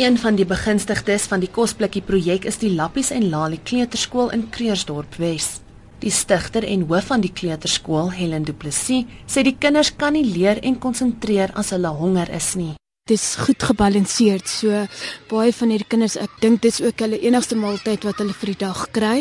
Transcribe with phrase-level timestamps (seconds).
[0.00, 4.46] Een van die begunstigdes van die kosblikkie projek is die Lappies en Lali Kleuterskool in
[4.48, 5.58] Kreursdorp Wes.
[6.00, 10.24] Die stigter en hoof van die kleuterskool, Helen Du Plessis, sê die kinders kan nie
[10.24, 12.70] leer en konsentreer as hulle honger is nie.
[13.12, 14.48] Dis goed gebalanseerd.
[14.48, 14.86] So
[15.28, 18.60] baie van hierdie kinders, ek dink dis ook hulle enigste maaltyd wat hulle vir die
[18.64, 19.14] dag kry.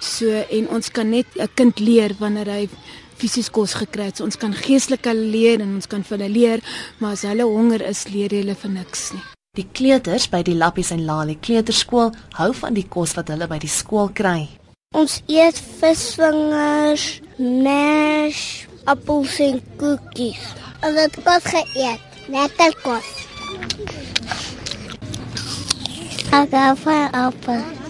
[0.00, 2.68] So en ons kan net 'n kind leer wanneer hy
[3.20, 4.16] fisies kos gekry het.
[4.16, 6.60] So ons kan geestelik leer en ons kan vir hulle leer,
[7.00, 9.35] maar as hulle honger is, leer hulle vir niks nie.
[9.56, 13.56] Die kleuters by die Lappies en Lali Kleuterskool hou van die kos wat hulle by
[13.62, 14.50] die skool kry.
[14.92, 17.06] Ons eet visvingers,
[17.40, 20.44] mash, appels en koekies.
[20.84, 23.08] Ons het kos geëet, lekker kos.
[26.36, 27.85] Ek hou van appels.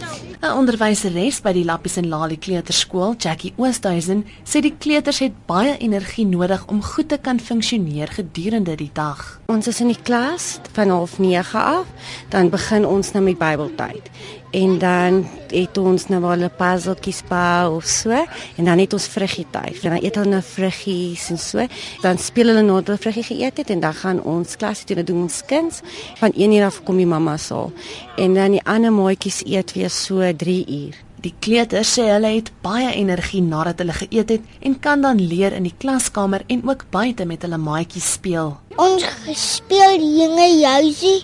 [0.47, 5.75] 'n Onderwyseres by die Lappies en Lali Kleuterskool, Jackie Oosthuizen, sê die kleuters het baie
[5.83, 9.41] energie nodig om goed te kan funksioneer gedurende die dag.
[9.51, 11.87] Ons is in die klas van 09:30 af,
[12.31, 14.11] dan begin ons nou met Bybeltyd.
[14.51, 18.11] En dan het ons nou wel 'n puzzletjies bou of so
[18.57, 19.83] en dan het ons vruggie tyd.
[19.83, 21.67] Dan eet hulle nou vruggies en so.
[22.01, 25.05] Dan speel hulle nadat hulle vruggie geëet het en dan gaan ons klas toe en
[25.05, 25.81] doen ons kuns.
[26.15, 27.73] Van 1 uur af kom die mamma saal.
[28.17, 30.99] En dan die ander maatjies eet weer so 3 uur.
[31.25, 35.57] Die kleuters sê hulle het baie energie nadat hulle geëet het en kan dan leer
[35.57, 38.55] in die klaskamer en ook buite met hulle maatjies speel.
[38.77, 39.09] Ons
[39.41, 41.19] speel jonge jousie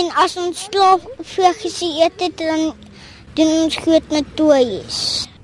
[0.00, 2.72] en as ons slaap vruggies eet het dan
[3.36, 5.00] doen ons groot met toys.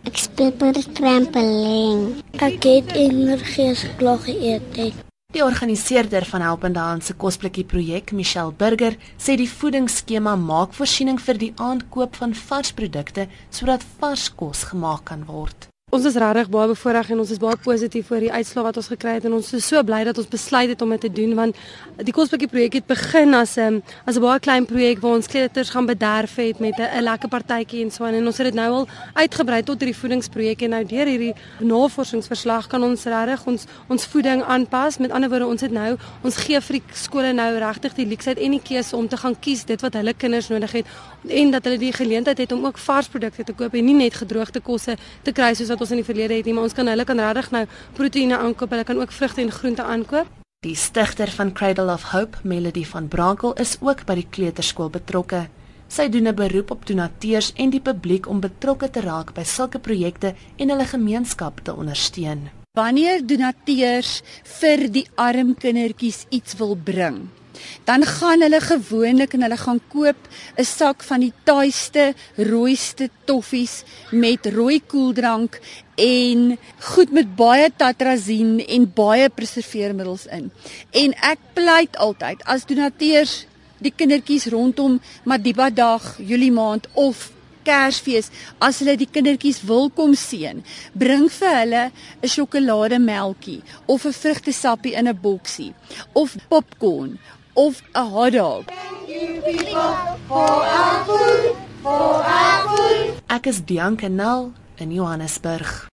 [0.09, 2.19] Ek speel die trampoline.
[2.41, 5.12] Ek het energie as ek klaar geëet het.
[5.33, 11.17] Die organiseerder van Helpende Hand se kosblikkie projek, Michelle Burger, sê die voedingsskema maak voorsiening
[11.25, 15.72] vir die aankoop van varsprodukte sodat vars kos gemaak kan word.
[15.93, 18.87] Ons is regtig baie bevoorreg en ons is baie positief oor die uitslae wat ons
[18.89, 21.35] gekry het en ons is so bly dat ons besluit het om dit te doen
[21.37, 21.59] want
[22.09, 25.27] die kosblikkie projek het begin as 'n um, as 'n baie klein projek waar ons
[25.29, 28.55] kleuters gaan bederf het met 'n lekker partytjie en so aan en ons het dit
[28.55, 33.67] nou al uitgebrei tot hierdie voedingsprojek en nou deur hierdie navorsingsverslag kan ons regtig ons
[33.89, 34.99] ons voeding aanpas.
[34.99, 38.39] Met ander woorde, ons het nou ons gee vir die skole nou regtig die leksheid
[38.39, 40.87] en die keuse om te gaan kies dit wat hulle kinders nodig het
[41.29, 44.15] en dat hulle die geleentheid het om ook vars produkte te koop en nie net
[44.15, 46.89] gedroogde kosse te kry soos wat ons in die verlede het nie, maar ons kan
[46.89, 47.65] hulle kan regtig nou
[47.99, 48.71] proteïene aankoop.
[48.71, 50.31] Hulle kan ook vrugte en groente aankoop.
[50.63, 55.49] Die stigter van Cradle of Hope, Melody van Brankel, is ook by die kleuterskool betrokke.
[55.91, 59.79] Sy doen 'n beroep op donateurs en die publiek om betrokke te raak by sulke
[59.79, 62.49] projekte en hulle gemeenskap te ondersteun.
[62.73, 64.23] Wanneer donateurs
[64.61, 67.29] vir die arm kindertjies iets wil bring,
[67.85, 70.21] dan gaan hulle gewoonlik en hulle gaan koop
[70.57, 75.61] 'n sak van die taaiste, rooiste toffies met rooi koeldrank
[75.97, 80.51] en goed met baie tatrazine en baie preserveermiddels in.
[80.91, 83.47] En ek pleit altyd as donateurs
[83.83, 87.31] die kindertjies rondom Madiba dag, Julie maand of
[87.67, 90.63] Kersfees as hulle die kindertjies wil kom sien,
[90.99, 91.85] bring vir hulle
[92.23, 95.75] 'n sjokolademelkie of 'n vrugtesappie in 'n boksie
[96.13, 97.19] of popcorn
[97.55, 98.65] of 'n hotdog.
[103.29, 105.91] Ek is Bianca Nel in Johannesburg.